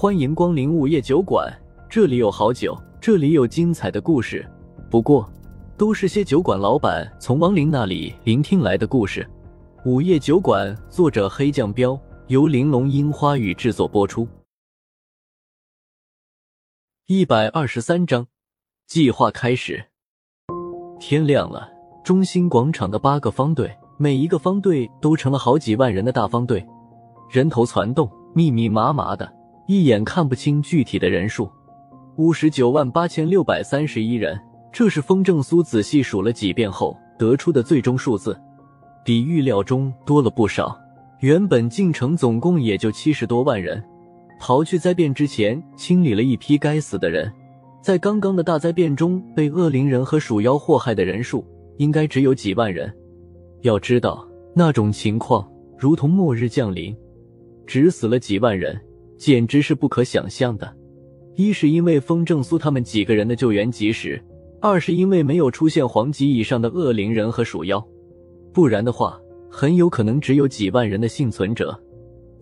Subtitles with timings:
[0.00, 1.54] 欢迎光临午夜酒馆，
[1.86, 4.50] 这里有好酒，这里有精彩的故事。
[4.90, 5.30] 不过，
[5.76, 9.28] 都是些酒馆老板从亡灵那里聆听来的故事。
[9.84, 14.26] 午夜酒馆，作者黑酱标，由玲珑樱花雨制作播出。
[17.06, 18.26] 一百二十三章，
[18.86, 19.84] 计划开始。
[20.98, 21.68] 天亮了，
[22.02, 26.66] 中心广场的八个方队，每一个方队都成了好几万人的大方队，
[27.28, 29.30] 人头攒动，密密麻麻的，
[29.70, 31.48] 一眼看不清具体的人数。
[32.16, 34.36] 五十九万八千六百三十一人，
[34.72, 38.36] 这是风正苏仔细数了几遍后得出的最终数字。
[39.04, 40.76] 比预料中多了不少。
[41.20, 43.80] 原本进城总共也就七十多万人，
[44.40, 47.32] 刨去灾变之前清理了一批该死的人，
[47.80, 52.92] 在刚刚的大灾变中被恶灵人和鼠妖祸害的人数应该只有几万人。
[53.60, 55.48] 要知道那种情况
[55.78, 56.92] 如同末日降临，
[57.68, 58.76] 只死了几万人，
[59.20, 60.74] 简直是不可想象的。
[61.36, 64.18] 一是因为风正苏他们几个人的救援及时，
[64.62, 67.86] 二是因为没有出现黄级以上的恶灵人和鼠妖。
[68.50, 71.78] 不然的话，很有可能只有几万人的幸存者。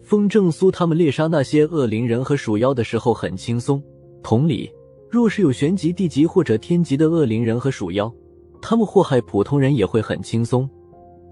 [0.03, 3.83] 风正苏他们猎杀那些恶灵人和鼠妖的时候很轻松，
[4.23, 4.71] 同理，
[5.11, 8.11] 若是有玄级、地级或者天级的恶灵人和鼠妖，
[8.63, 10.71] 他们祸害普通人也会很轻松。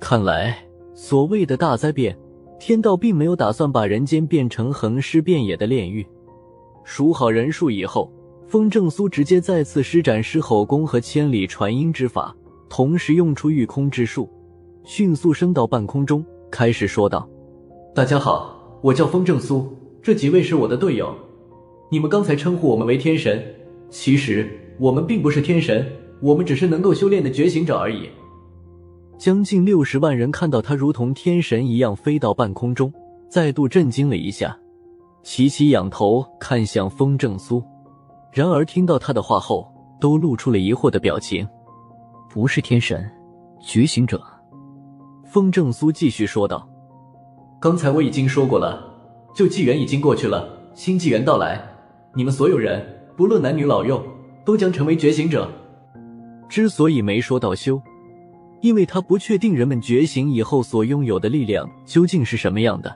[0.00, 0.58] 看来，
[0.92, 2.19] 所谓的大灾变，
[2.58, 6.06] 天道并没有打算把人间变成横尸遍野的炼狱。
[6.84, 8.10] 数好人数以后，
[8.46, 12.34] 风正苏直接再次施展狮吼功和千里传音之法，
[12.68, 14.28] 同时用出御空之术。
[14.84, 17.28] 迅速升到半空中，开始说道
[17.94, 19.68] ：“大家好，我叫风正苏，
[20.00, 21.12] 这几位是我的队友。
[21.91, 23.44] 你们刚才称呼我们为天神，
[23.91, 24.48] 其实
[24.78, 25.86] 我们并不是天神，
[26.20, 28.08] 我们只是能够修炼的觉醒者而已。”
[29.19, 32.92] 将近六十万人看到他如同天神一样飞到半空中，
[33.28, 34.56] 再度震惊了一下，
[35.22, 37.62] 齐齐仰头看向风正苏。
[38.31, 39.67] 然而听到他的话后，
[39.98, 41.48] 都露出了疑惑的表情
[42.28, 43.11] ：“不是天神，
[43.61, 44.22] 觉醒者。”
[45.25, 46.69] 风正苏继续说道
[47.59, 48.84] ：“刚才我已经说过了，
[49.34, 51.66] 旧纪元已经过去了，新纪元到来，
[52.15, 52.84] 你们所有人，
[53.16, 54.03] 不论男女老幼，
[54.44, 55.50] 都将成为觉醒者。
[56.49, 57.81] 之所以没说到修，
[58.61, 62.94] 因为他不确定人们觉醒以后所拥有的力量究竟是什么样的，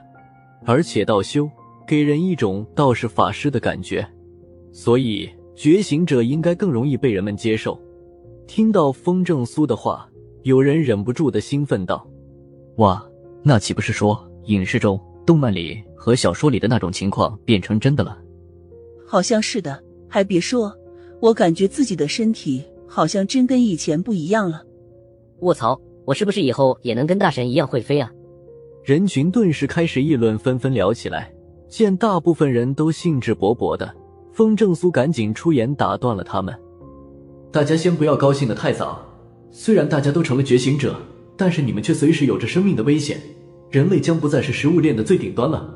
[0.65, 1.49] 而且道修
[1.87, 4.07] 给人一种道士法师的感觉，
[4.71, 7.79] 所以觉醒者应该更容易被人们接受。”
[8.47, 10.09] 听到风正苏的话，
[10.43, 12.05] 有人忍不住的兴奋道。
[12.77, 13.01] 哇，
[13.43, 18.17] 那岂不是说影视中、动漫里和小说里的那种情况变成真的了？
[19.07, 20.75] 好像是的，还别说，
[21.21, 24.63] 我感觉自己的身体好像真跟以前不一样了。
[25.41, 28.11] 卧槽，我是不是以后也能跟大神一样会飞啊？
[28.83, 31.31] 人群顿时开始议论纷纷聊起来。
[31.67, 33.93] 见大部分人都兴致勃勃的，
[34.33, 36.53] 风正苏赶紧出言打断了他们
[37.51, 38.99] ：“大家先不要高兴的太早，
[39.51, 40.95] 虽然大家都成了觉醒者。”
[41.37, 43.19] 但是你们却随时有着生命的危险，
[43.71, 45.73] 人类将不再是食物链的最顶端了，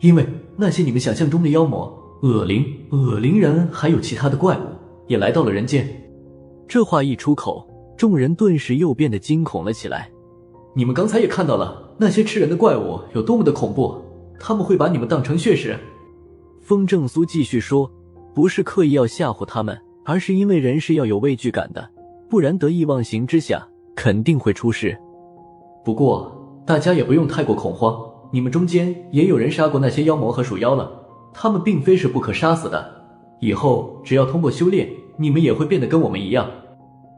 [0.00, 0.26] 因为
[0.56, 4.62] 那些你们想象中的妖魔、恶灵、恶灵人，还有其他的怪物，
[5.06, 5.86] 也来到了人间。
[6.66, 7.64] 这话一出口，
[7.96, 10.10] 众人顿时又变得惊恐了起来。
[10.74, 13.96] 你们刚才也看到了，那些吃人的怪物有多么的恐怖，
[14.40, 15.78] 他们会把你们当成血食。
[16.60, 17.90] 风正苏继续说
[18.34, 21.88] ：“不是刻意要吓唬他们，而是因为人是要有畏惧感的，
[22.28, 24.96] 不然得意忘形之下，肯定会出事。”
[25.84, 27.96] 不过，大家也不用太过恐慌。
[28.32, 30.90] 你们中间也有人杀过那些妖魔和鼠妖了，
[31.32, 33.04] 他们并非是不可杀死的。
[33.40, 36.50] 以后只要通过修炼，你们也会变得跟我们一样。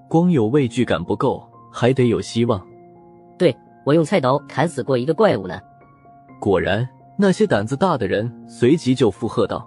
[0.08, 2.64] 光有畏惧感不够，还得有希望。
[3.38, 5.58] 对我用菜刀砍死过一个怪物呢。
[6.40, 9.66] 果然，那些胆子大的人随即就附和道：“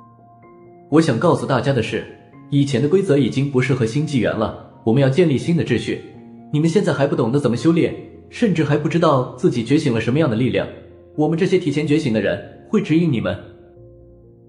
[0.89, 2.05] 我想告诉大家的是，
[2.49, 6.03] 以前的规则已经不适合新纪元了，我们要建立新的秩序。
[6.51, 7.93] 你们现在还不懂得怎么修炼。”
[8.31, 10.67] 甚至还不知道自己觉醒了什么样的力量，
[11.15, 12.39] 我们这些提前觉醒的人
[12.69, 13.35] 会指引你们。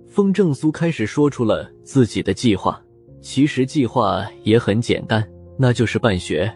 [0.06, 2.78] 风正苏开始说出了自己的计划，
[3.22, 5.26] 其实计划也很简单，
[5.62, 6.50] 那就是办学。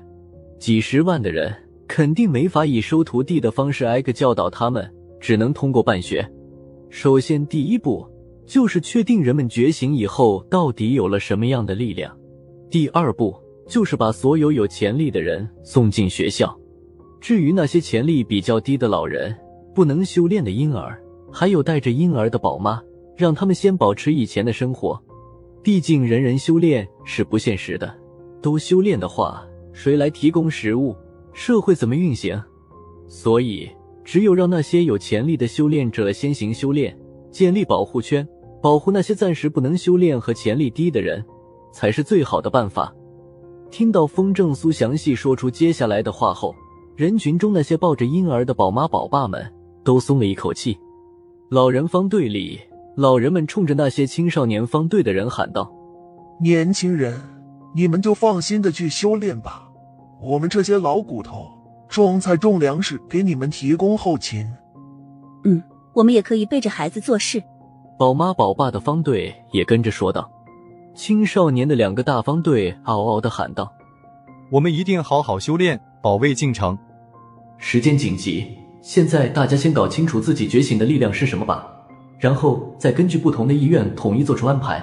[0.59, 1.55] 几十万的人
[1.87, 4.91] 肯定没法以收徒弟的方式挨个教导他们，
[5.21, 6.27] 只能通过办学。
[6.89, 8.09] 首先，第一步
[8.47, 12.17] 就是确定人们觉醒以后到底有了什么样的力量。
[12.71, 13.37] 第二步
[13.69, 16.59] 就是把所有有潜力的人送进学校。
[17.21, 19.37] 至于那些潜力比较低的老人、
[19.75, 20.99] 不能修炼的婴儿，
[21.31, 22.83] 还有带着婴儿的宝妈，
[23.19, 24.99] 让他们先保持以前的生活。
[25.63, 27.95] 毕竟人人修炼是不现实的，
[28.45, 29.43] 都修炼的话，
[29.73, 30.95] 谁来提供食物？
[31.33, 32.39] 社会怎么运行？
[33.09, 33.71] 所以，
[34.05, 36.95] 只有让那些有潜力的修炼者先行修炼，
[37.31, 38.29] 建立保护圈，
[38.61, 41.25] 保护那些暂时不能修炼和潜力低的人，
[41.73, 42.95] 才是最好的办法。
[43.71, 46.55] 听到风正苏详细说出接下来的话后，
[46.97, 49.43] 人群中那些抱着婴儿的宝妈宝爸们
[49.83, 50.77] 都松了一口气。
[51.49, 52.61] 老人方队里，
[52.95, 55.73] 老人们冲着那些青少年方队的人喊道
[56.43, 57.19] ：“年轻人，
[57.75, 59.69] 你们就放心的去修炼吧，
[60.21, 61.49] 我们这些老骨头
[61.89, 64.49] 种菜种粮食，给你们提供后勤。”
[65.45, 65.63] 嗯，
[65.93, 67.43] 我们也可以背着孩子做事。
[67.99, 70.31] 宝妈宝爸的方队也跟着说道。
[70.95, 73.73] 青少年的两个大方队嗷嗷的喊道
[74.49, 76.79] ：“我们一定好好修炼，保卫进城。”
[77.59, 81.67] 时间紧急，现在大家先搞清楚自己觉醒的力量是什么吧，
[82.17, 84.81] 然后再根据不同的意愿统一做出安排。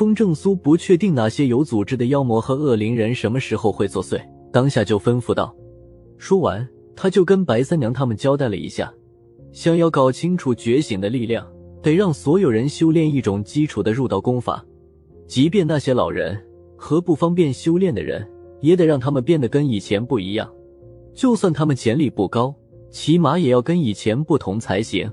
[0.00, 4.18] 风正苏不确定哪些有组织的妖魔和恶灵人什么时候会作祟，
[4.50, 5.54] 当下就吩咐道。
[6.16, 6.66] 说完，
[6.96, 8.90] 他就跟白三娘他们交代了一下：
[9.52, 11.46] 想要搞清楚觉醒的力量，
[11.82, 14.64] 得让所有人修炼一种基础的入道功法。
[15.26, 16.42] 即便那些老人
[16.78, 18.26] 和不方便修炼的人，
[18.62, 20.50] 也得让他们变得跟以前不一样。
[21.12, 22.54] 就算他们潜力不高，
[22.90, 25.12] 起码也要跟以前不同才行。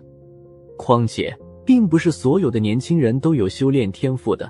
[0.78, 4.50] 况且，并不是所有的年轻人都有修炼天赋的，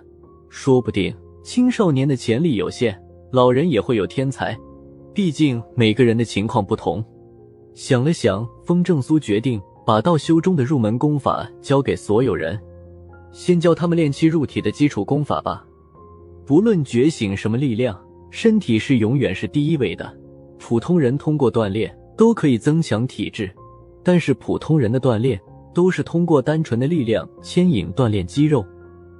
[0.49, 2.99] 说不定青少年的潜力有限，
[3.31, 4.57] 老人也会有天才。
[5.13, 7.03] 毕竟每个人的情况不同。
[7.73, 12.59] 想了想，风正苏决定把道修中的入门功法教给所有人。
[13.31, 15.65] 先教他们练气入体的基础功法吧。
[16.45, 17.99] 不论觉醒什么力量，
[18.31, 20.17] 身体是永远是第一位的。
[20.59, 23.51] 普通人通过锻炼都可以增强体质，
[24.03, 25.39] 但是普通人的锻炼
[25.73, 28.65] 都是通过单纯的力量牵引锻炼肌肉。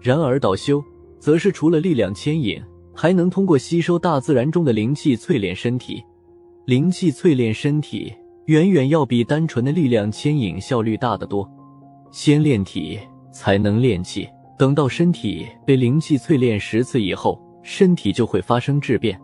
[0.01, 0.83] 然而道修
[1.19, 2.61] 则是除了力量牵引，
[2.93, 6.03] 还能通过吸收大自然中的灵气淬炼身体。
[6.65, 8.13] 灵气淬炼身体
[8.45, 11.49] 远远要比单纯的力量牵引效率大得多。
[12.11, 12.99] 先练体。
[13.37, 14.27] 才能练气。
[14.57, 19.19] 等到身体被灵气淬炼十次以后，身体就会发生质变。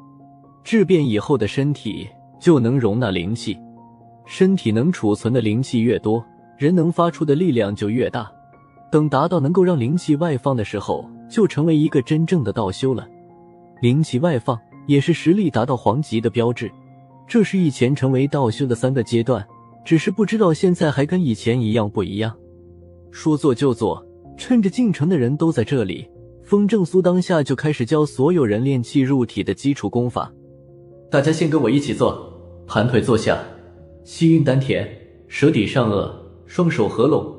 [0.64, 2.08] 质变以后的身体
[2.40, 3.58] 就能容纳灵气。
[4.28, 6.24] 身体能储存的灵气越多，
[6.60, 8.32] 人能发出的力量就越大。
[8.92, 13.08] 等达到能够让灵气外放的时候，就成为一个真正的道修了。
[13.82, 16.72] 灵气外放也是实力达到黄级的标志。
[17.28, 19.46] 这是以前成为道修的三个阶段，
[19.86, 22.36] 只是不知道现在还跟以前一样不一样。
[23.12, 24.06] 说做就做，
[24.38, 26.08] 趁着进城的人都在这里，
[26.44, 30.32] 风正苏当下就开始教所有人练气入体的基础功法。
[31.10, 32.34] 大家先跟我一起做，
[32.68, 33.38] 盘腿坐下，
[34.04, 34.88] 吸运丹田，
[35.28, 36.12] 舌底上颚，
[36.46, 37.34] 双手合拢，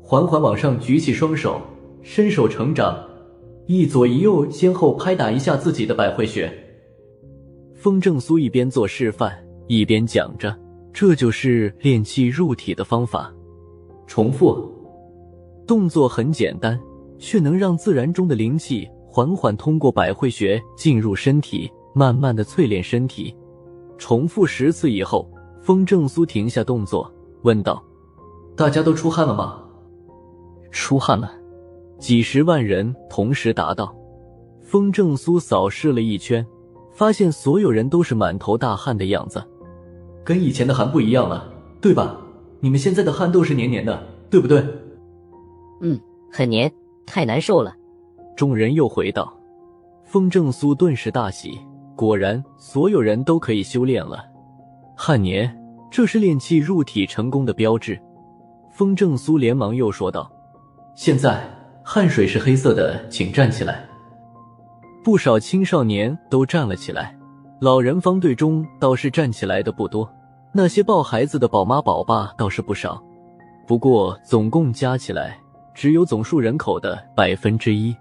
[0.00, 1.60] 缓缓往上举起双手，
[2.02, 2.96] 伸手成掌，
[3.66, 6.52] 一左一右先后拍打一下自己的百会穴。
[7.74, 9.32] 风正苏一边做示范，
[9.66, 10.56] 一边讲着
[10.94, 13.32] ：“这就是练气入体的方法。”
[14.06, 14.72] 重复。
[15.66, 16.80] 动作很简单，
[17.18, 23.34] 却能让自然中的灵气缓缓通过百会穴进入身体，慢慢的淬炼身体。
[23.98, 25.28] 重复十次以后，
[25.60, 27.82] 风正苏停下动作，问道
[28.54, 29.60] ：“大家都出汗了吗
[30.70, 31.32] ？”“出汗了。”
[31.98, 33.94] 几十万人同时答道。
[34.62, 36.44] 风正苏扫视了一圈，
[36.92, 39.42] 发现所有人都是满头大汗的样子，
[40.24, 42.16] 跟以前的汗不一样了，对吧？
[42.58, 44.64] 你们现在的汗都是黏黏的，对不对？
[45.82, 46.00] 嗯，
[46.32, 46.72] 很黏，
[47.06, 47.74] 太难受了。
[48.36, 49.32] 众人又回道
[50.04, 51.60] ：“风正苏顿时大喜，
[51.94, 54.24] 果然所有人都可以修炼了。
[54.96, 55.56] 汗黏，
[55.90, 57.96] 这是炼气入体成功的标志。”
[58.72, 60.30] 风正苏连忙又说道
[60.96, 61.48] ：“现在
[61.88, 63.86] 汗水是黑色的，请站起来。”
[65.04, 67.16] 不少青少年都站了起来，
[67.60, 70.12] 老人方队中倒是站起来的不多，
[70.52, 73.00] 那些抱孩子的宝妈宝爸倒是不少，
[73.68, 75.38] 不过总共加起来。
[75.76, 77.94] 只有总数人口的百分之一。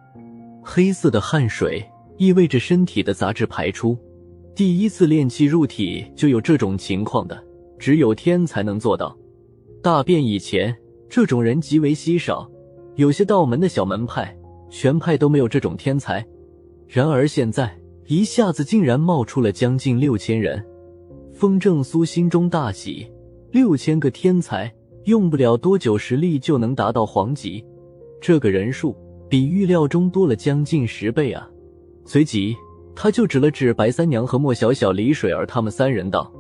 [0.64, 1.86] 黑色的汗水
[2.18, 3.96] 意味着身体的杂质排出。
[4.56, 7.38] 第一次炼气入体就有这种情况的，
[7.78, 9.16] 只有天才能做到。
[9.84, 10.76] 大变以前，
[11.08, 12.50] 这种人极为稀少，
[12.96, 14.36] 有些道门的小门派，
[14.70, 16.26] 全派都没有这种天才。
[16.88, 20.64] 然而现在，一下子竟然冒出了将近六千人。
[21.34, 23.12] 风正苏心中大喜，
[23.52, 24.74] 六千个天才。
[25.06, 27.64] 用不了多久，实力就能达到黄级，
[28.20, 28.96] 这个人数
[29.30, 31.48] 比预料中多了将近十倍啊！
[32.06, 32.56] 随即，
[32.96, 36.34] 他就指了指白三娘和莫小小、李水儿他们三人道：“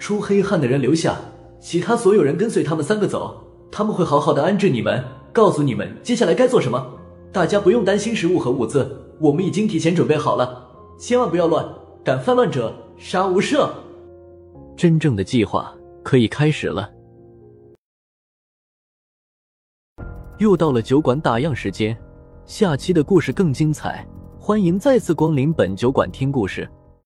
[0.00, 1.14] 出黑汗的人留下，
[1.60, 6.98] 其他所有人跟随他们三个走，他们会好好的安置你们，告诉你们接下来该做什么。
[7.32, 11.66] 大家不用担心食物和物资，我们已经提前准备好了，千万不要乱，
[12.04, 13.70] 敢犯乱者杀无赦。
[14.76, 16.90] 真正的计划可以开始了。”
[20.38, 21.96] 又到了酒馆打烊时间，
[22.44, 24.06] 下期的故事更精彩，
[24.38, 26.68] 欢迎再次光临本酒馆听故事。